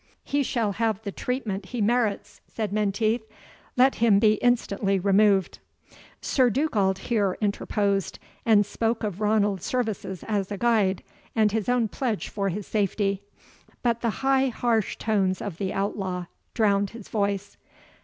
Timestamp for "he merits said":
1.67-2.73